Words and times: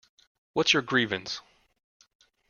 What’s 0.53 0.73
your 0.73 0.81
grievance? 0.81 1.41